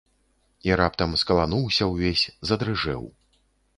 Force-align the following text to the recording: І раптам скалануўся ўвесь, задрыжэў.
І 0.69 0.71
раптам 0.81 1.13
скалануўся 1.23 1.83
ўвесь, 1.91 2.25
задрыжэў. 2.53 3.03